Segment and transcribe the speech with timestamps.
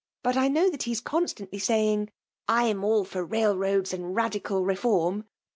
[0.23, 2.09] But I know that he is constantly say^ ing'
[2.47, 5.25] I am all for Railroads and Radieal tlc^ fbrm.